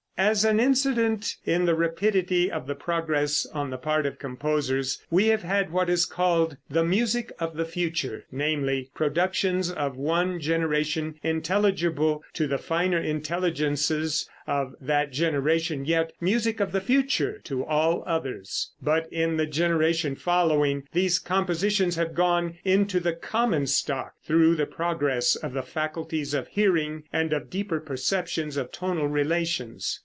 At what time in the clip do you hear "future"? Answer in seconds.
7.65-8.25, 16.81-17.39